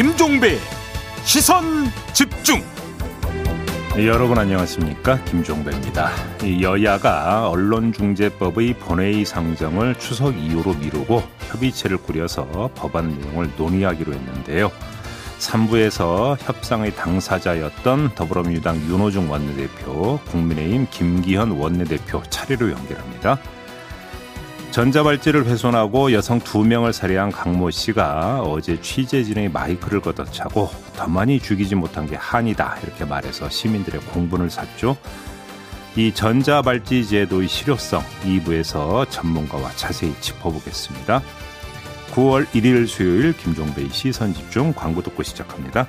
[0.00, 0.56] 김종배
[1.24, 1.84] 시선
[2.14, 2.62] 집중
[3.94, 6.10] 네, 여러분 안녕하십니까 김종배입니다.
[6.62, 14.72] 여야가 언론중재법의 본회의 상정을 추석 이후로 미루고 협의체를 꾸려서 법안 내용을 논의하기로 했는데요.
[15.38, 23.38] 3부에서 협상의 당사자였던 더불어민주당 윤호중 원내대표, 국민의힘 김기현 원내대표 차례로 연결합니다.
[24.70, 31.74] 전자발찌를 훼손하고 여성 두 명을 살해한 강모 씨가 어제 취재진의 마이크를 걷어차고 더 많이 죽이지
[31.74, 34.96] 못한 게 한이다 이렇게 말해서 시민들의 공분을 샀죠.
[35.96, 41.20] 이 전자발찌 제도의 실효성 2부에서 전문가와 자세히 짚어보겠습니다.
[42.12, 45.88] 9월 1일 수요일 김종배의 시선 집중 광고 듣고 시작합니다.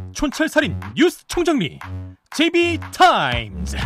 [0.13, 1.79] 촌철살인 뉴스 총정리
[2.31, 3.77] JB타임즈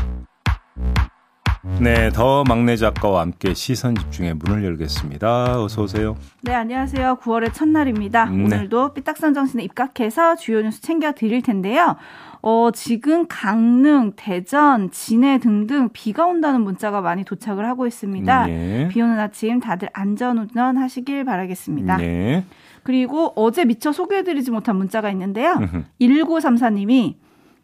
[1.79, 5.63] 네, 더 막내 작가와 함께 시선 집중의 문을 열겠습니다.
[5.63, 6.15] 어서 오세요.
[6.43, 7.17] 네, 안녕하세요.
[7.21, 8.25] 9월의 첫날입니다.
[8.25, 8.43] 네.
[8.43, 11.95] 오늘도 삐딱선 정신에 입각해서 주요 뉴스 챙겨 드릴 텐데요.
[12.43, 18.45] 어, 지금 강릉, 대전, 진해 등등 비가 온다는 문자가 많이 도착을 하고 있습니다.
[18.45, 18.87] 네.
[18.89, 21.97] 비 오는 아침 다들 안전운전 하시길 바라겠습니다.
[21.97, 22.45] 네.
[22.85, 25.55] 그리고 어제 미처 소개해드리지 못한 문자가 있는데요.
[25.99, 27.15] 1934님이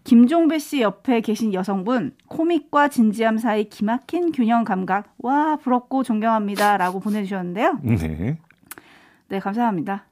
[0.03, 7.77] 김종배 씨 옆에 계신 여성분 코믹과 진지함 사이 기막힌 균형 감각 와 부럽고 존경합니다라고 보내주셨는데요.
[7.83, 8.39] 네.
[9.27, 10.05] 네 감사합니다.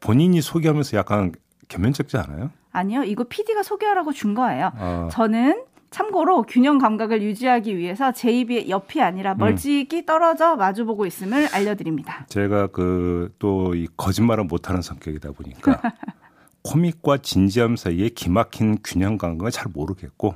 [0.00, 1.32] 본인이 소개하면서 약간
[1.68, 2.50] 겸연쩍지 않아요?
[2.72, 4.72] 아니요 이거 PD가 소개하라고 준 거예요.
[4.74, 5.08] 아.
[5.12, 10.06] 저는 참고로 균형 감각을 유지하기 위해서 제 입이 옆이 아니라 멀찍이 음.
[10.06, 12.26] 떨어져 마주보고 있음을 알려드립니다.
[12.28, 15.80] 제가 그 또 이 거짓말을 못하는 성격이다 보니까
[16.62, 20.34] 코믹과 진지함 사이에 기막힌 균형 감각을 잘 모르겠고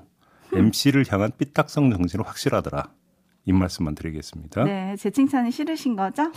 [0.53, 2.85] MC를 향한 삐딱성 정신은 확실하더라.
[3.47, 4.65] 이 말씀만 드리겠습니다.
[4.65, 6.33] 네, 제 칭찬이 싫으신 거죠?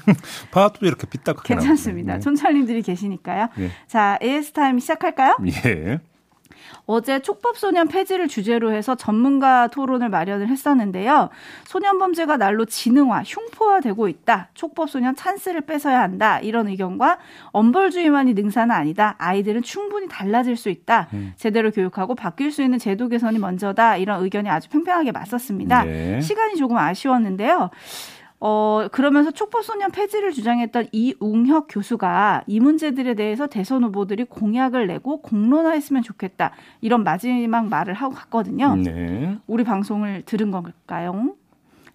[0.52, 2.14] 봐도 이렇게 삐딱하게 괜찮습니다.
[2.14, 2.20] 네.
[2.20, 3.48] 촌철님들이 계시니까요.
[3.56, 3.70] 네.
[3.88, 5.36] 자, AS 타임 시작할까요?
[5.66, 6.00] 예.
[6.86, 11.30] 어제 촉법소년 폐지를 주제로 해서 전문가 토론을 마련을 했었는데요.
[11.64, 14.48] 소년 범죄가 날로 지능화, 흉포화되고 있다.
[14.54, 16.40] 촉법소년 찬스를 뺏어야 한다.
[16.40, 17.18] 이런 의견과
[17.52, 19.14] 엄벌주의만이 능사는 아니다.
[19.18, 21.08] 아이들은 충분히 달라질 수 있다.
[21.12, 21.32] 음.
[21.36, 23.96] 제대로 교육하고 바뀔 수 있는 제도 개선이 먼저다.
[23.96, 25.84] 이런 의견이 아주 팽팽하게 맞섰습니다.
[25.84, 26.20] 네.
[26.20, 27.70] 시간이 조금 아쉬웠는데요.
[28.44, 36.02] 어, 그러면서 촉법소년 폐지를 주장했던 이웅혁 교수가 이 문제들에 대해서 대선 후보들이 공약을 내고 공론화했으면
[36.02, 36.50] 좋겠다.
[36.80, 38.74] 이런 마지막 말을 하고 갔거든요.
[38.74, 39.38] 네.
[39.46, 41.36] 우리 방송을 들은 걸까요?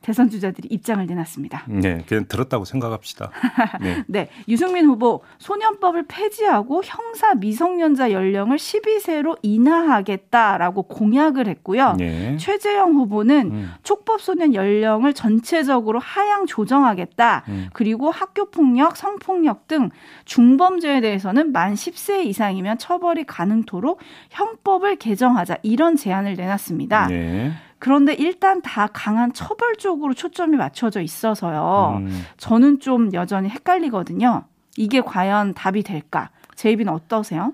[0.01, 1.63] 대선 주자들이 입장을 내놨습니다.
[1.67, 3.31] 네, 그냥 들었다고 생각합시다.
[3.81, 4.03] 네.
[4.07, 4.29] 네.
[4.47, 11.95] 유승민 후보 소년법을 폐지하고 형사 미성년자 연령을 12세로 인하하겠다라고 공약을 했고요.
[11.97, 12.37] 네.
[12.37, 13.71] 최재형 후보는 음.
[13.83, 17.43] 촉법 소년 연령을 전체적으로 하향 조정하겠다.
[17.49, 17.69] 음.
[17.73, 19.89] 그리고 학교 폭력, 성폭력 등
[20.25, 27.07] 중범죄에 대해서는 만 10세 이상이면 처벌이 가능토록 형법을 개정하자 이런 제안을 내놨습니다.
[27.07, 27.51] 네.
[27.79, 31.99] 그런데 일단 다 강한 처벌 쪽으로 초점이 맞춰져 있어서요.
[32.01, 32.23] 음.
[32.37, 34.45] 저는 좀 여전히 헷갈리거든요.
[34.77, 36.29] 이게 과연 답이 될까?
[36.55, 37.53] 제 입은 어떠세요?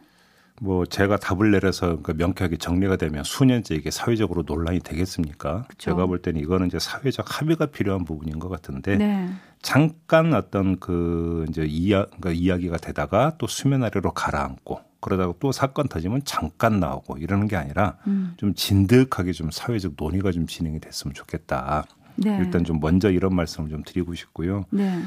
[0.62, 5.66] 뭐 제가 답을 내려서 그 명쾌하게 정리가 되면 수년째 이게 사회적으로 논란이 되겠습니까?
[5.68, 5.92] 그쵸.
[5.92, 9.30] 제가 볼 때는 이거는 이제 사회적 합의가 필요한 부분인 것 같은데 네.
[9.62, 15.88] 잠깐 어떤 그 이제 이야, 그러니까 이야기가 되다가 또 수면 아래로 가라앉고 그러다가 또 사건
[15.88, 18.34] 터지면 잠깐 나오고 이러는 게 아니라 음.
[18.38, 21.86] 좀 진득하게 좀 사회적 논의가 좀 진행이 됐으면 좋겠다.
[22.16, 22.38] 네.
[22.40, 24.64] 일단 좀 먼저 이런 말씀을 좀 드리고 싶고요.
[24.70, 25.02] 네.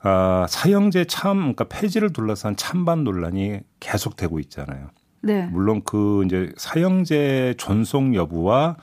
[0.00, 4.90] 아, 사형제 참, 그러니까 폐지를 둘러싼 찬반 논란이 계속되고 있잖아요.
[5.22, 5.46] 네.
[5.46, 8.76] 물론 그 이제 사형제 존속 여부와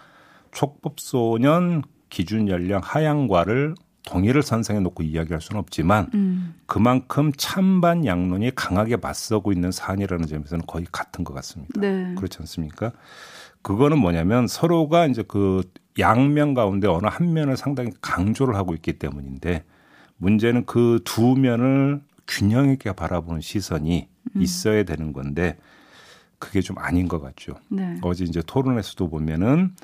[0.51, 3.75] 촉법소년 기준 연령 하향과를
[4.05, 6.55] 동의를 선상에 놓고 이야기할 수는 없지만 음.
[6.65, 11.79] 그만큼 찬반 양론이 강하게 맞서고 있는 사안이라는 점에서는 거의 같은 것 같습니다.
[11.79, 12.13] 네.
[12.15, 12.91] 그렇지 않습니까?
[13.61, 15.63] 그거는 뭐냐면 서로가 이제 그
[15.99, 19.63] 양면 가운데 어느 한 면을 상당히 강조를 하고 있기 때문인데
[20.17, 24.41] 문제는 그 두 면을 균형 있게 바라보는 시선이 음.
[24.41, 25.57] 있어야 되는 건데
[26.39, 27.53] 그게 좀 아닌 것 같죠.
[27.69, 27.97] 네.
[28.01, 29.75] 어제 이제 토론에서도 보면은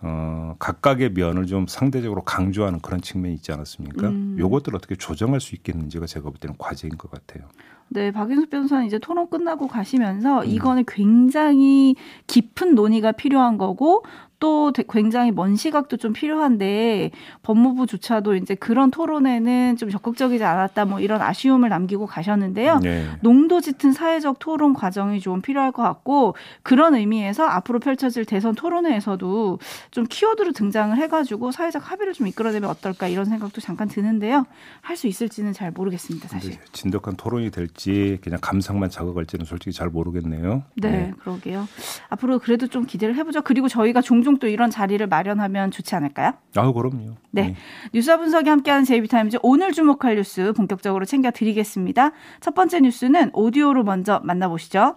[0.00, 4.08] 어, 각각의 면을 좀 상대적으로 강조하는 그런 측면이 있지 않았습니까?
[4.08, 4.36] 음.
[4.38, 7.48] 요것들 어떻게 조정할 수 있겠는지가 제가 볼 때는 과제인 것 같아요.
[7.88, 10.46] 네, 박인숙 변호사는 이제 토론 끝나고 가시면서 음.
[10.46, 11.96] 이거는 굉장히
[12.26, 14.04] 깊은 논의가 필요한 거고
[14.40, 17.10] 또 굉장히 먼 시각도 좀 필요한데
[17.42, 22.80] 법무부조차도 이제 그런 토론에는 좀 적극적이지 않았다 뭐 이런 아쉬움을 남기고 가셨는데요.
[22.80, 23.06] 네.
[23.20, 29.58] 농도 짙은 사회적 토론 과정이 좀 필요할 것 같고 그런 의미에서 앞으로 펼쳐질 대선 토론회에서도
[29.90, 34.46] 좀 키워드로 등장을 해가지고 사회적 합의를 좀 이끌어내면 어떨까 이런 생각도 잠깐 드는데요.
[34.80, 36.56] 할 수 있을지는 잘 모르겠습니다, 사실.
[36.72, 40.62] 진득한 토론이 될지 그냥 감상만 작업할지는 솔직히 잘 모르겠네요.
[40.76, 41.12] 네, 네.
[41.18, 41.66] 그러게요.
[42.10, 43.42] 앞으로 그래도 좀 기대를 해보죠.
[43.42, 46.32] 그리고 저희가 종종 종종 또 이런 자리를 마련하면 좋지 않을까요?
[46.56, 47.14] 아, 그럼요.
[47.30, 47.42] 네.
[47.42, 47.56] 네.
[47.92, 52.12] 뉴스와 분석이 함께하는 제이비타임즈 오늘 주목할 뉴스 본격적으로 챙겨드리겠습니다.
[52.40, 54.96] 첫 번째 뉴스는 오디오로 먼저 만나보시죠.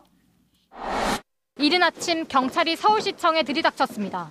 [1.60, 4.30] 이른 아침 경찰이 서울시청에 들이닥쳤습니다.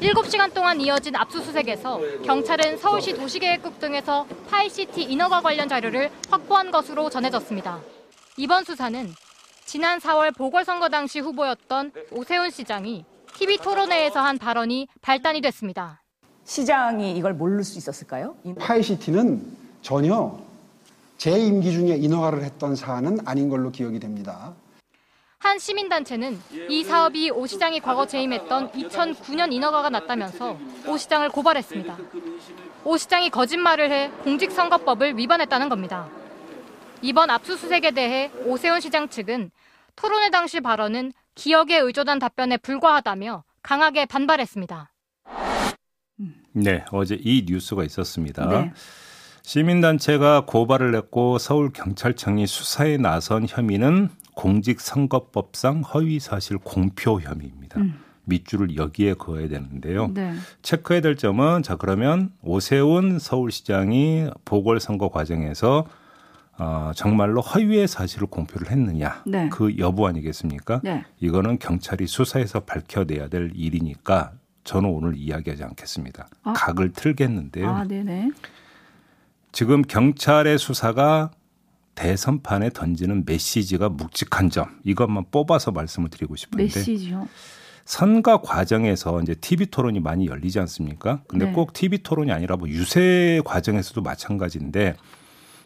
[0.00, 7.80] 7시간 동안 이어진 압수수색에서 경찰은 서울시 도시계획국 등에서 파이시티 인허가 관련 자료를 확보한 것으로 전해졌습니다.
[8.36, 9.08] 이번 수사는
[9.64, 13.04] 지난 4월 보궐선거 당시 후보였던 오세훈 시장이
[13.42, 16.00] TV 토론회에서 한 발언이 발단이 됐습니다.
[16.44, 18.36] 시장이 이걸 모를 수 있었을까요?
[18.56, 20.38] 파이시티는 전혀
[21.18, 24.54] 제 임기 중에 인허가를 했던 사안은 아닌 걸로 기억이 됩니다.
[25.40, 30.56] 한 시민단체는 이 사업이 오 시장이 과거 재임했던 2009년 인허가가 났다면서
[30.86, 31.98] 오 시장을 고발했습니다.
[32.84, 36.08] 오 시장이 거짓말을 해 공직선거법을 위반했다는 겁니다.
[37.00, 39.50] 이번 압수수색에 대해 오세훈 시장 측은
[39.96, 44.92] 토론회 당시 발언은 기억에 의존한 답변에 불과하다며 강하게 반발했습니다.
[46.52, 48.46] 네, 어제 이 뉴스가 있었습니다.
[48.46, 48.72] 네.
[49.42, 57.80] 시민단체가 고발을 했고 서울경찰청이 수사에 나선 혐의는 공직선거법상 허위사실 공표 혐의입니다.
[57.80, 57.98] 음.
[58.24, 60.08] 밑줄을 여기에 그어야 되는데요.
[60.14, 60.32] 네.
[60.62, 65.86] 체크해야 될 점은 자 그러면 오세훈 서울시장이 보궐선거 과정에서
[66.58, 69.48] 어, 정말로 허위의 사실을 공표를 했느냐 네.
[69.48, 70.80] 그 여부 아니겠습니까?
[70.84, 71.04] 네.
[71.20, 74.32] 이거는 경찰이 수사해서 밝혀내야 될 일이니까
[74.64, 76.28] 저는 오늘 이야기하지 않겠습니다.
[76.44, 76.52] 아?
[76.52, 77.68] 각을 틀겠는데요.
[77.68, 77.84] 아,
[79.50, 81.30] 지금 경찰의 수사가
[81.94, 87.28] 대선판에 던지는 메시지가 묵직한 점 이것만 뽑아서 말씀을 드리고 싶은데 메시지요.
[87.84, 91.22] 선거 과정에서 이제 TV 토론이 많이 열리지 않습니까?
[91.26, 91.52] 근데 네.
[91.52, 94.94] 꼭 TV 토론이 아니라 뭐 유세 과정에서도 마찬가지인데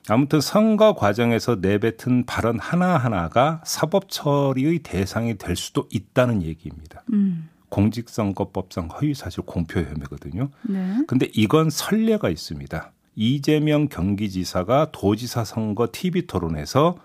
[0.09, 7.03] 아무튼 선거 과정에서 내뱉은 발언 하나하나가 사법 처리의 대상이 될 수도 있다는 얘기입니다.
[7.13, 7.49] 음.
[7.69, 10.51] 공직선거법상 허위사실 공표 혐의거든요.
[10.63, 10.99] 네.
[11.07, 12.93] 근데 이건 선례가 있습니다.
[13.17, 16.97] 이재명 경기지사가 도지사 선거 TV 토론에서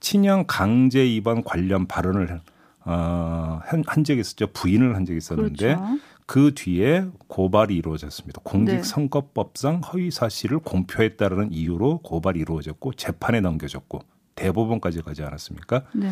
[0.00, 2.40] 친형 강제 입원 관련 발언을
[2.86, 4.48] 어, 한, 한 적이 있었죠.
[4.48, 5.98] 부인을 한 적이 있었는데 그렇죠.
[6.30, 8.40] 그 뒤에 고발이 이루어졌습니다.
[8.44, 13.98] 공직선거법상 허위 사실을 공표했다라는 이유로 고발이 이루어졌고 재판에 넘겨졌고
[14.36, 15.86] 대법원까지 가지 않았습니까?
[15.92, 16.08] 네.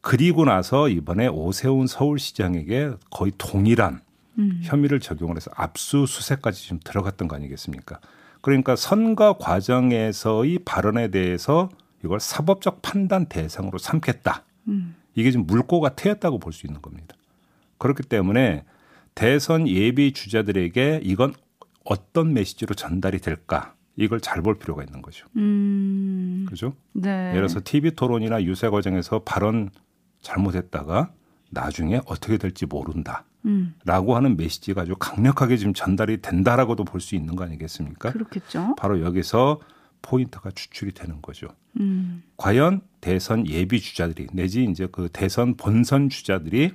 [0.00, 4.00] 그리고 나서 이번에 오세훈 서울시장에게 거의 동일한
[4.40, 4.62] 음.
[4.64, 8.00] 혐의를 적용을 해서 압수수색까지 좀 들어갔던 거 아니겠습니까?
[8.40, 11.68] 그러니까 선거 과정에서의 발언에 대해서
[12.04, 14.42] 이걸 사법적 판단 대상으로 삼겠다.
[14.66, 14.96] 음.
[15.14, 17.14] 이게 좀 물꼬가 트였다고 볼 수 있는 겁니다.
[17.78, 18.64] 그렇기 때문에
[19.20, 21.34] 대선 예비 주자들에게 이건
[21.84, 25.26] 어떤 메시지로 전달이 될까 이걸 잘 볼 필요가 있는 거죠.
[25.36, 26.46] 음.
[26.48, 26.74] 그죠?
[26.94, 27.10] 네.
[27.10, 29.68] 예를 들어서 TV 토론이나 유세 과정에서 발언
[30.22, 31.12] 잘못했다가
[31.50, 33.24] 나중에 어떻게 될지 모른다.
[33.44, 33.74] 음.
[33.84, 38.12] 라고 하는 메시지가 아주 강력하게 지금 전달이 된다라고도 볼 수 있는 거 아니겠습니까?
[38.12, 38.74] 그렇겠죠.
[38.78, 39.60] 바로 여기서
[40.00, 41.48] 포인트가 추출이 되는 거죠.
[41.78, 42.22] 음.
[42.38, 46.70] 과연 대선 예비 주자들이 내지 이제 그 대선 본선 주자들이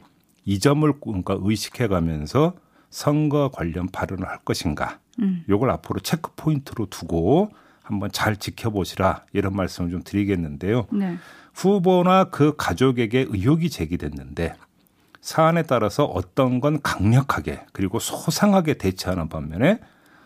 [0.45, 2.53] 이 점을 뭔가 의식해 가면서
[2.89, 4.99] 선거 관련 발언을 할 것인가.
[5.19, 5.43] 음.
[5.49, 10.87] 요걸 앞으로 체크 포인트로 두고 한번 잘 지켜보시라 이런 말씀을 좀 드리겠는데요.
[10.91, 11.17] 네.
[11.53, 14.55] 후보나 그 가족에게 의혹이 제기됐는데
[15.21, 19.79] 사안에 따라서 어떤 건 강력하게 그리고 소상하게 대처하는 반면에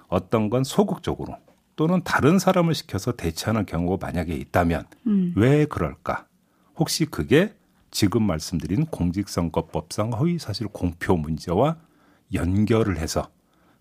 [0.08, 1.38] 어떤 건 소극적으로
[1.76, 5.34] 또는 다른 사람을 시켜서 대처하는 경우가 만약에 있다면 음.
[5.38, 6.26] 왜 그럴까?
[6.76, 7.54] 혹시 그게
[7.92, 11.78] 지금 말씀드린 공직선거법상 허위사실 공표 문제와
[12.34, 13.30] 연결을 해서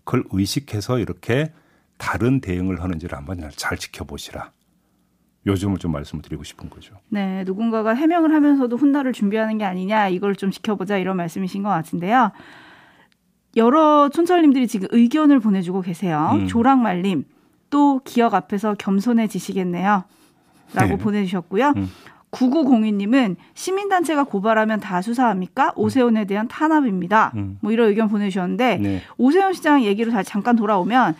[0.03, 1.53] 그걸 의식해서 이렇게
[1.97, 4.51] 다른 대응을 하는지를 한번 잘 지켜보시라.
[5.45, 6.95] 요즘을 좀 말씀을 드리고 싶은 거죠.
[7.09, 12.31] 네, 누군가가 해명을 하면서도 훗날을 준비하는 게 아니냐 이걸 좀 지켜보자 이런 말씀이신 것 같은데요.
[13.55, 16.31] 여러 촌철님들이 지금 의견을 보내주고 계세요.
[16.33, 16.47] 음.
[16.47, 17.25] 조랑말님
[17.69, 20.03] 또 기억 앞에서 겸손해지시겠네요.
[20.73, 20.97] 라고 네.
[20.97, 21.73] 보내주셨고요.
[21.77, 21.89] 음.
[22.31, 25.73] 9902님은 시민단체가 고발하면 다 수사합니까?
[25.75, 27.31] 오세훈에 대한 탄압입니다.
[27.35, 27.57] 음.
[27.61, 29.01] 뭐 이런 의견 보내주셨는데 네.
[29.17, 31.15] 오세훈 시장 얘기로 잠깐 돌아오면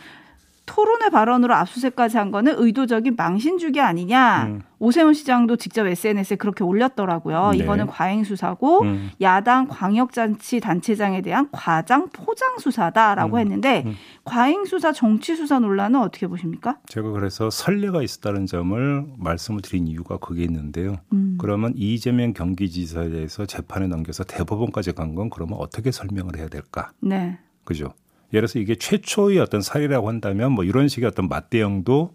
[0.70, 4.46] 토론회 발언으로 압수수색까지 한 거는 의도적인 망신주기 아니냐.
[4.46, 4.62] 음.
[4.78, 7.50] 오세훈 시장도 직접 SNS에 그렇게 올렸더라고요.
[7.52, 7.58] 네.
[7.58, 9.10] 이거는 과잉 수사고 음.
[9.20, 13.40] 야당 광역잔치 단체장에 대한 과장 포장 수사다라고 음.
[13.40, 13.96] 했는데 음.
[14.24, 16.78] 과잉 수사 정치 수사 논란은 어떻게 보십니까?
[16.88, 20.98] 제가 그래서 선례가 있었다는 점을 말씀을 드린 이유가 그게 있는데요.
[21.14, 21.38] 음.
[21.42, 26.92] 그러면 이재명 경기지사에 대해서 재판에 넘겨서 대법원까지 간 건 그러면 어떻게 설명을 해야 될까?
[27.00, 27.40] 네.
[27.66, 27.94] 그죠?
[28.34, 32.14] 예를 들어서 이게 최초의 어떤 사례라고 한다면 뭐 이런 식의 어떤 맞대응도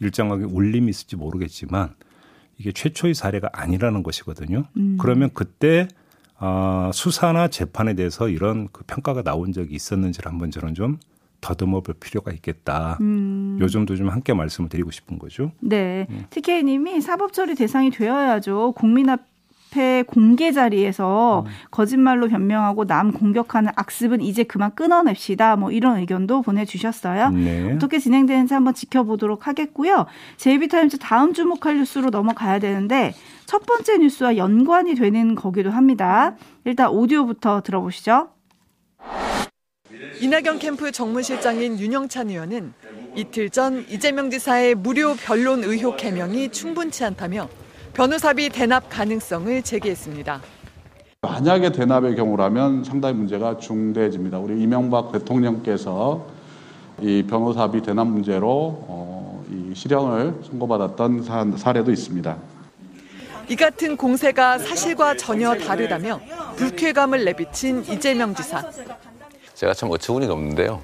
[0.00, 1.94] 일정하게 울림이 있을지 모르겠지만
[2.58, 4.64] 이게 최초의 사례가 아니라는 것이거든요.
[4.76, 4.96] 음.
[5.00, 5.88] 그러면 그때
[6.38, 10.98] 어, 수사나 재판에 대해서 이런 그 평가가 나온 적이 있었는지를 한번 저는 좀
[11.40, 12.98] 더듬어 볼 필요가 있겠다.
[13.00, 13.58] 음.
[13.60, 15.52] 요즘도 좀 함께 말씀을 드리고 싶은 거죠.
[15.60, 16.06] 네.
[16.10, 16.24] 음.
[16.30, 18.72] TK님이 사법 처리 대상이 되어야죠.
[18.76, 19.29] 국민 앞
[19.70, 21.50] 앞에 공개 자리에서 음.
[21.70, 25.56] 거짓말로 변명하고 남 공격하는 악습은 이제 그만 끊어냅시다.
[25.56, 27.30] 뭐 이런 의견도 보내주셨어요.
[27.30, 27.72] 네.
[27.72, 30.06] 어떻게 진행되는지 한번 지켜보도록 하겠고요.
[30.36, 33.14] 제이비타임즈 다음 주목할 뉴스로 넘어가야 되는데
[33.46, 36.36] 첫 번째 뉴스와 연관이 되는 거기도 합니다.
[36.64, 38.28] 일단 오디오부터 들어보시죠.
[40.20, 42.72] 이낙연 캠프 정무실장인 윤영찬 의원은
[43.16, 47.48] 이틀 전 이재명 지사의 무료 변론 의혹 해명이 충분치 않다며
[47.94, 50.40] 변호사비 대납 가능성을 제기했습니다.
[51.22, 54.38] 만약에 대납의 경우라면 상당히 문제가 중대해집니다.
[54.38, 56.26] 우리 이명박 대통령께서
[57.00, 62.36] 이 변호사비 대납 문제로 어, 이 실형을 선고받았던 사례도 있습니다.
[63.48, 66.20] 이 같은 공세가 사실과 전혀 다르다며
[66.56, 68.62] 불쾌감을 내비친 이재명 지사.
[69.54, 70.80] 제가 참 어처구니가 없는데요.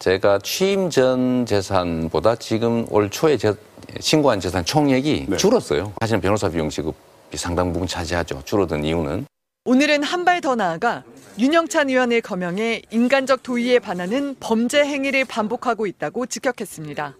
[0.00, 3.52] 제가 취임 전 재산보다 지금 올 초에 제,
[4.00, 5.36] 신고한 재산 총액이 네.
[5.36, 5.92] 줄었어요.
[6.00, 6.96] 사실은 변호사 비용 지급이
[7.36, 8.42] 상당 부분 차지하죠.
[8.46, 9.26] 줄어든 이유는.
[9.66, 11.04] 오늘은 한 발 더 나아가
[11.38, 17.16] 윤영찬 의원의 거명에 인간적 도의에 반하는 범죄 행위를 반복하고 있다고 직격했습니다.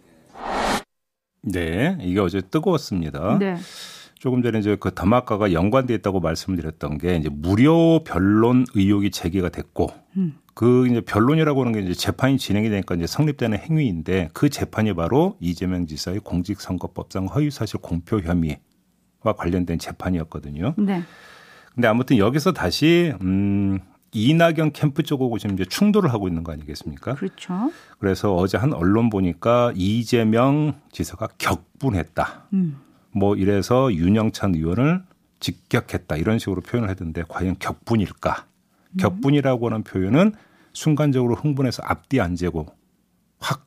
[1.42, 3.36] 네, 이게 어제 뜨거웠습니다.
[3.38, 3.56] 네.
[4.18, 9.90] 조금 전에 이제 그 더마카가 연관돼 있다고 말씀드렸던 게 이제 무료 변론 의혹이 제기가 됐고
[10.16, 10.38] 음.
[10.60, 15.38] 그 이제 변론이라고 하는 게 이제 재판이 진행이 되니까 이제 성립되는 행위인데 그 재판이 바로
[15.40, 18.58] 이재명 지사의 공직선거법상 허위사실 공표 혐의와
[19.38, 20.74] 관련된 재판이었거든요.
[20.76, 21.02] 네.
[21.74, 23.78] 근데 아무튼 여기서 다시 음
[24.12, 27.14] 이낙연 캠프 쪽하고 지금 이제 충돌을 하고 있는 거 아니겠습니까?
[27.14, 27.72] 그렇죠.
[27.98, 32.48] 그래서 어제 한 언론 보니까 이재명 지사가 격분했다.
[32.52, 32.76] 음.
[33.12, 35.04] 뭐 이래서 윤영찬 의원을
[35.38, 38.44] 직격했다 이런 식으로 표현을 했는데 과연 격분일까?
[38.90, 38.96] 음.
[38.98, 40.34] 격분이라고 하는 표현은
[40.72, 42.66] 순간적으로 흥분해서 앞뒤 안 재고
[43.38, 43.66] 확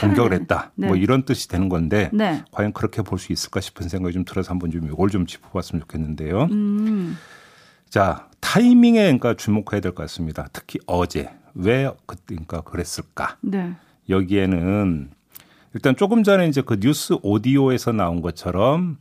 [0.00, 0.72] 공격을 했다.
[0.74, 0.86] 네.
[0.88, 2.44] 뭐 이런 뜻이 되는 건데 네.
[2.50, 6.44] 과연 그렇게 볼 수 있을까 싶은 생각이 좀 들어서 한번 좀 이걸 좀 짚어봤으면 좋겠는데요.
[6.50, 7.16] 음.
[7.88, 10.48] 자 타이밍에 그러니까 주목해야 될 것 같습니다.
[10.52, 13.36] 특히 어제 왜 그러니까 그랬을까?
[13.40, 13.74] 네.
[14.08, 15.10] 여기에는
[15.74, 18.98] 일단 조금 전에 이제 그 뉴스 오디오에서 나온 것처럼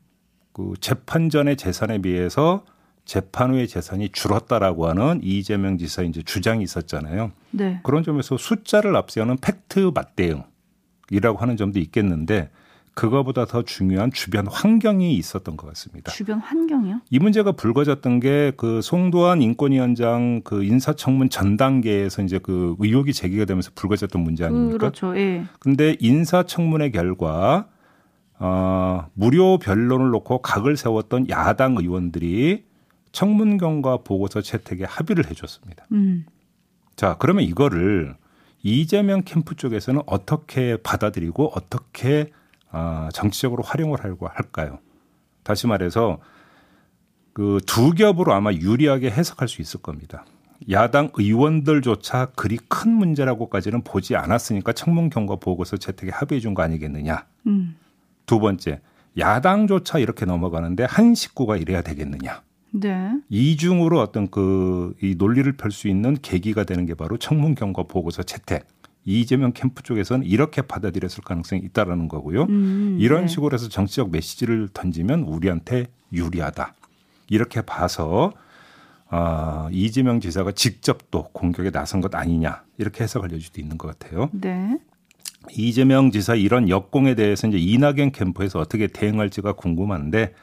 [0.53, 2.63] 그 재판 전의 재산에 비해서
[3.05, 7.31] 재판 후의 재산이 줄었다라고 하는 이재명 지사 이제 주장이 있었잖아요.
[7.51, 7.79] 네.
[7.83, 12.49] 그런 점에서 숫자를 앞세우는 팩트 맞대응이라고 하는 점도 있겠는데
[12.95, 16.11] 그거보다 더 중요한 주변 환경이 있었던 것 같습니다.
[16.13, 17.01] 주변 환경이요?
[17.09, 23.45] 이 문제가 불거졌던 게 그 송도한 인권위원장 그 인사청문 전 단계에서 이제 그 의혹이 제기가
[23.45, 24.77] 되면서 불거졌던 문제 아닙니까?
[24.77, 25.15] 그렇죠.
[25.17, 25.43] 예.
[25.59, 27.67] 근데 인사청문회 결과
[28.39, 32.63] 어, 무료 변론을 놓고 각을 세웠던 야당 의원들이
[33.15, 35.85] 청문 경과 보고서 채택에 합의를 해줬습니다.
[35.93, 36.25] 음.
[36.97, 38.15] 자, 그러면 이거를
[38.61, 42.31] 이재명 캠프 쪽에서는 어떻게 받아들이고 어떻게
[42.71, 44.79] 아, 정치적으로 활용을 하려고 할까요?
[45.43, 46.19] 다시 말해서
[47.33, 50.25] 그 두 겹으로 아마 유리하게 해석할 수 있을 겁니다.
[50.69, 57.25] 야당 의원들조차 그리 큰 문제라고까지는 보지 않았으니까 청문 경과 보고서 채택에 합의해 준 거 아니겠느냐.
[57.47, 57.77] 음.
[58.25, 58.81] 두 번째,
[59.17, 62.41] 야당조차 이렇게 넘어가는데 한 식구가 이래야 되겠느냐.
[62.79, 63.11] 네.
[63.29, 68.23] 이중으로 어떤 그 이 논리를 펼 수 있는 계기가 되는 게 바로 청문 경과 보고서
[68.23, 68.67] 채택.
[69.03, 72.43] 이재명 캠프 쪽에서는 이렇게 받아들였을 가능성이 있다라는 거고요.
[72.43, 73.27] 음, 이런 네.
[73.27, 76.73] 식으로 해서 정치적 메시지를 던지면 우리한테 유리하다.
[77.29, 78.31] 이렇게 봐서
[79.09, 83.87] 아, 이재명 지사가 직접 또 공격에 나선 것 아니냐 이렇게 해석을 해줄 수도 있는 것
[83.99, 84.29] 같아요.
[84.33, 84.79] 네.
[85.51, 90.33] 이재명 지사 이런 역공에 대해서 이제 이낙연 캠프에서 어떻게 대응할지가 궁금한데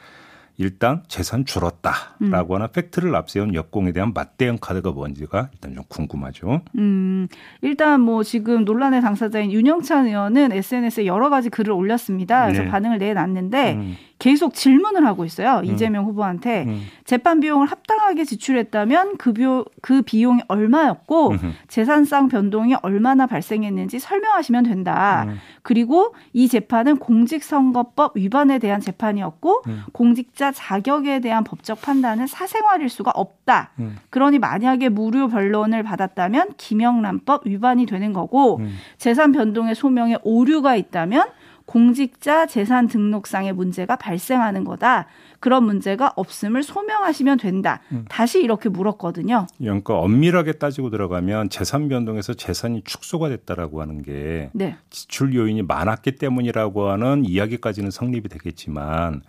[0.58, 2.54] 일단 재산 줄었다라고 음.
[2.54, 6.60] 하는 팩트를 앞세운 역공에 대한 맞대응 카드가 뭔지가 일단 좀 궁금하죠.
[6.76, 7.26] 음,
[7.62, 12.44] 일단 뭐 지금 논란의 당사자인 윤영찬 의원은 SNS에 여러 가지 글을 올렸습니다.
[12.46, 12.68] 그래서 네.
[12.68, 13.96] 반응을 내놨는데 음.
[14.22, 15.58] 계속 질문을 하고 있어요.
[15.58, 15.64] 음.
[15.64, 16.82] 이재명 후보한테 음.
[17.04, 21.46] 재판 비용을 합당하게 지출했다면 그, 비용, 그 비용이 얼마였고 음흠.
[21.66, 25.24] 재산상 변동이 얼마나 발생했는지 설명하시면 된다.
[25.26, 25.38] 음.
[25.62, 29.82] 그리고 이 재판은 공직선거법 위반에 대한 재판이었고 음.
[29.90, 33.70] 공직자 자격에 대한 법적 판단은 사생활일 수가 없다.
[33.80, 33.96] 음.
[34.10, 38.72] 그러니 만약에 무료 변론을 받았다면 김영란법 위반이 되는 거고 음.
[38.98, 41.26] 재산 변동의 소명에 오류가 있다면
[41.66, 45.06] 공직자 재산 등록상의 문제가 발생하는 거다.
[45.40, 47.80] 그런 문제가 없음을 소명하시면 된다.
[47.90, 48.04] 음.
[48.08, 49.46] 다시 이렇게 물었거든요.
[49.58, 54.76] 그러니까 엄밀하게 따지고 들어가면 재산 변동에서 재산이 축소가 됐다라고 하는 게 네.
[54.90, 59.22] 지출 요인이 많았기 때문이라고 하는 이야기까지는 성립이 되겠지만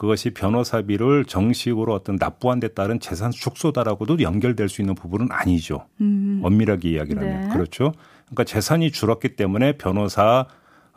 [0.00, 5.84] 그것이 변호사비를 정식으로 어떤 납부한 데 따른 재산 축소다라고도 연결될 수 있는 부분은 아니죠.
[6.00, 6.40] 음.
[6.42, 7.40] 엄밀하게 이야기를 하면.
[7.42, 7.48] 네.
[7.52, 7.92] 그렇죠.
[8.24, 10.46] 그러니까 재산이 줄었기 때문에 변호사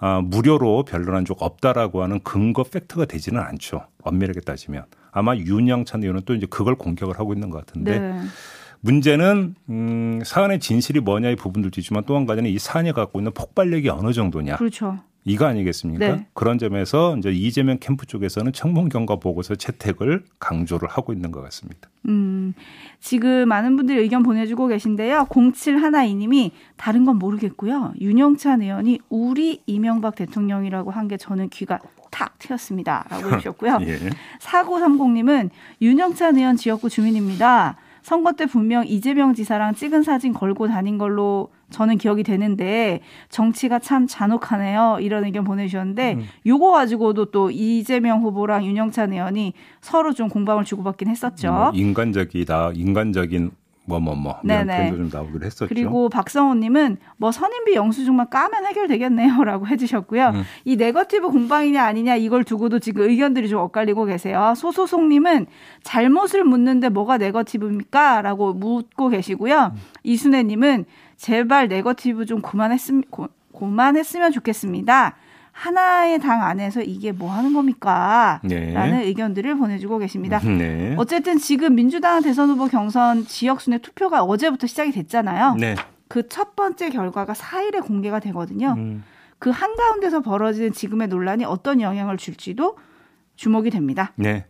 [0.05, 3.87] 아, 무료로 변론한 적 없다라고 하는 근거 팩트가 되지는 않죠.
[4.03, 4.83] 엄밀하게 따지면
[5.13, 8.21] 아마 윤영찬 의원은 또 이제 그걸 공격을 하고 있는 것 같은데 네.
[8.81, 13.87] 문제는 음, 사안의 진실이 뭐냐의 부분들도 있지만 또 한 가지는 이 사안이 갖고 있는 폭발력이
[13.87, 14.57] 어느 정도냐.
[14.57, 14.99] 그렇죠.
[15.25, 16.07] 이거 아니겠습니까?
[16.15, 16.27] 네.
[16.33, 21.89] 그런 점에서 이제 이재명 캠프 쪽에서는 청문 경과 보고서 채택을 강조를 하고 있는 것 같습니다.
[22.07, 22.53] 음,
[22.99, 25.27] 지금 많은 분들이 의견 보내주고 계신데요.
[25.29, 27.93] 0712님이 다른 건 모르겠고요.
[28.01, 31.79] 윤영찬 의원이 우리 이명박 대통령이라고 한 게 저는 귀가
[32.11, 33.05] 탁 트였습니다.
[33.09, 33.79] 라고 해주셨고요.
[33.87, 33.99] 예.
[34.39, 35.49] 4930님은
[35.81, 37.75] 윤영찬 의원 지역구 주민입니다.
[38.03, 44.05] 선거 때 분명 이재명 지사랑 찍은 사진 걸고 다닌 걸로 저는 기억이 되는데 정치가 참
[44.07, 44.97] 잔혹하네요.
[44.99, 46.25] 이런 의견 보내주셨는데 음.
[46.45, 51.71] 요거 가지고도 또 이재명 후보랑 윤영찬 의원이 서로 좀 공방을 주고받긴 했었죠.
[51.73, 52.73] 음, 인간적이다.
[52.75, 53.51] 인간적인
[53.85, 54.39] 뭐뭐뭐 뭐, 뭐.
[54.43, 55.67] 이런 표현도 좀 나오기로 했었죠.
[55.67, 60.29] 그리고 박성호님은 뭐 선임비 영수증만 까면 해결되겠네요라고 해주셨고요.
[60.29, 60.43] 음.
[60.63, 64.53] 이 네거티브 공방이냐 아니냐 이걸 두고도 지금 의견들이 좀 엇갈리고 계세요.
[64.55, 65.47] 소소송님은
[65.83, 69.71] 잘못을 묻는데 뭐가 네거티브입니까?라고 묻고 계시고요.
[69.73, 69.81] 음.
[70.03, 70.85] 이순애님은
[71.17, 73.27] 제발 네거티브 좀 그만했음 고,
[73.57, 75.15] 그만했으면 좋겠습니다.
[75.53, 78.41] 하나의 당 안에서 이게 뭐 하는 겁니까?
[78.43, 78.73] 네.
[78.73, 80.39] 라는 의견들을 보내주고 계십니다.
[80.39, 80.95] 네.
[80.97, 85.55] 어쨌든 지금 민주당 대선 후보 경선 지역순회 투표가 어제부터 시작이 됐잖아요.
[85.55, 85.75] 네.
[86.13, 88.75] 그 첫 번째 결과가 4일에 공개가 되거든요.
[88.77, 89.03] 음.
[89.39, 92.77] 그 한가운데서 벌어지는 지금의 논란이 어떤 영향을 줄지도
[93.35, 94.13] 주목이 됩니다.
[94.15, 94.45] 네.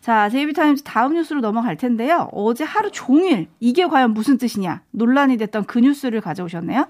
[0.00, 2.28] 자, 제이비타임즈 다음 뉴스로 넘어갈 텐데요.
[2.32, 6.88] 어제 하루 종일 이게 과연 무슨 뜻이냐 논란이 됐던 그 뉴스를 가져오셨네요.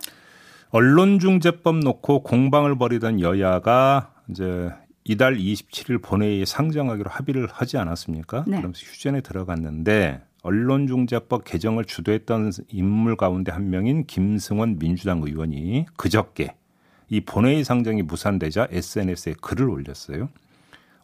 [0.77, 4.71] 언론중재법 놓고 공방을 벌이던 여야가 이제
[5.05, 8.45] 이달 27일 본회의에 상정하기로 합의를 하지 않았습니까?
[8.47, 8.59] 네.
[8.59, 16.57] 그러면서 휴전에 들어갔는데 언론중재법 개정을 주도했던 인물 가운데 한 명인 김승원 민주당 의원이 그저께
[17.09, 20.29] 이 본회의 상정이 무산되자 SNS에 글을 올렸어요.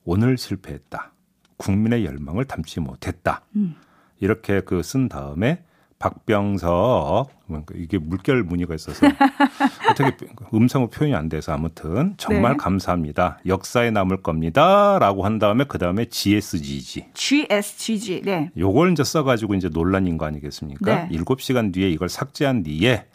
[0.04, 1.12] 오늘 실패했다.
[1.56, 3.40] 국민의 열망을 담지 못했다.
[3.56, 3.76] 음.
[4.20, 5.64] 이렇게 그 쓴 다음에
[6.02, 7.30] 박병석
[7.76, 9.06] 이게 물결 무늬가 있어서
[9.88, 10.10] 어떻게
[10.52, 12.56] 음성어 표현이 안 돼서 아무튼 정말 네.
[12.56, 13.38] 감사합니다.
[13.46, 17.06] 역사에 남을 겁니다라고 한 다음에 그 다음에 GSGG.
[17.14, 18.22] GSGG.
[18.22, 18.50] 네.
[18.56, 21.06] 요걸 이제 써가지고 이제 논란인 거 아니겠습니까?
[21.06, 21.18] 네.
[21.18, 23.06] 7시간 뒤에 이걸 삭제한 뒤에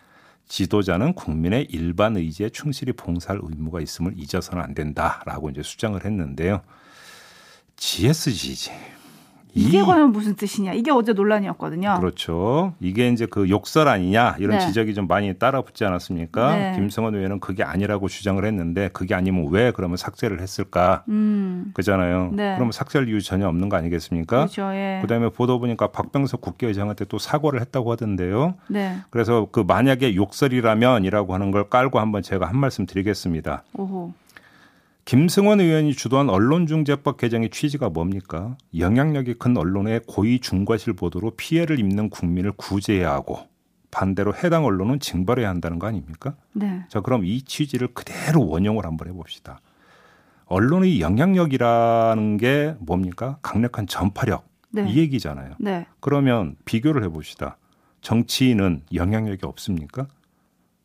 [0.48, 6.62] 지도자는 국민의 일반 의지에 충실히 봉사할 의무가 있음을 잊어서는 안 된다라고 이제 수정을 했는데요.
[7.76, 8.72] GSGG.
[9.54, 10.74] 이게 과연 무슨 뜻이냐?
[10.74, 11.98] 이게 어제 논란이었거든요.
[12.00, 12.74] 그렇죠.
[12.80, 14.66] 이게 이제 그 욕설 아니냐 이런 네.
[14.68, 16.56] 지적이 좀 많이 따라붙지 않았습니까?
[16.56, 16.72] 네.
[16.76, 21.04] 김성원 의원은 그게 아니라고 주장을 했는데 그게 아니면 왜 그러면 삭제를 했을까?
[21.10, 21.72] 음.
[21.74, 22.32] 그잖아요.
[22.34, 22.54] 네.
[22.56, 24.38] 그러면 삭제할 이유 전혀 없는 거 아니겠습니까?
[24.38, 24.74] 그렇죠.
[24.74, 25.00] 예.
[25.02, 28.56] 그다음에 보도 보니까 박병석 국회의장한테 또 사과를 했다고 하던데요.
[28.68, 28.98] 네.
[29.10, 33.64] 그래서 그 만약에 욕설이라면이라고 하는 걸 깔고 한번 제가 한 말씀 드리겠습니다.
[33.74, 34.14] 오호.
[35.08, 38.58] 김승원 의원이 주도한 언론중재법 개정의 취지가 뭡니까?
[38.78, 43.40] 영향력이 큰 언론의 고의 중과실 보도로 피해를 입는 국민을 구제해야 하고
[43.90, 46.36] 반대로 해당 언론은 징벌해야 한다는 거 아닙니까?
[46.52, 46.84] 네.
[46.90, 49.62] 자, 그럼 이 취지를 그대로 원용을 한번 해봅시다.
[50.48, 53.38] 언론의 영향력이라는 게 뭡니까?
[53.42, 54.46] 강력한 전파력.
[54.72, 54.90] 네.
[54.90, 55.54] 이 얘기잖아요.
[55.58, 55.86] 네.
[56.02, 57.56] 그러면 비교를 해봅시다.
[58.02, 60.08] 정치인은 영향력이 없습니까?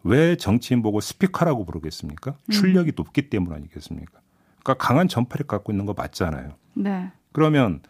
[0.04, 2.32] 왜 정치인 보고 스피커라고 부르겠습니까?
[2.32, 2.50] 음.
[2.50, 4.20] 출력이 높기 때문 아니겠습니까?
[4.62, 6.54] 그러니까 강한 전파력 갖고 있는 거 맞잖아요.
[6.74, 7.10] 네.
[7.32, 7.80] 그러면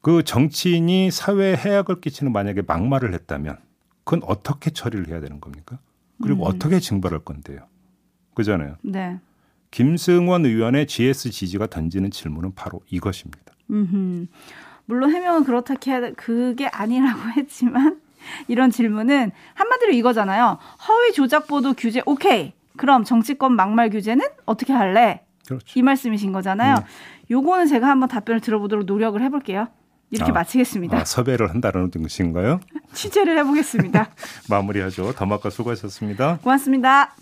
[0.00, 3.58] 그 정치인이 사회에 해악을 끼치는 만약에 막말을 했다면
[4.04, 5.78] 그건 어떻게 처리를 해야 되는 겁니까?
[6.20, 6.48] 그리고 음.
[6.48, 7.60] 어떻게 징벌할 건데요?
[8.34, 8.76] 그잖아요.
[8.82, 9.18] 네.
[9.70, 13.54] 김승원 의원의 GS 지지가 던지는 질문은 바로 이것입니다.
[13.70, 14.26] 음흠.
[14.84, 18.01] 물론 해명은 그렇다 해 그게 아니라고 했지만
[18.48, 20.58] 이런 질문은 한마디로 이거잖아요.
[20.88, 22.52] 허위 조작 보도 규제 오케이.
[22.76, 25.22] 그럼 정치권 막말 규제는 어떻게 할래?
[25.46, 25.78] 그렇죠.
[25.78, 26.76] 이 말씀이신 거잖아요.
[26.76, 26.82] 음.
[27.30, 29.68] 요거는 제가 한번 답변을 들어보도록 노력을 해볼게요.
[30.10, 30.98] 이렇게 아, 마치겠습니다.
[30.98, 32.60] 아, 섭외를 한다는 뜻인가요?
[32.92, 34.10] 취재를 해보겠습니다.
[34.50, 35.12] 마무리하죠.
[35.14, 36.38] 더마카 수고하셨습니다.
[36.42, 37.14] 고맙습니다.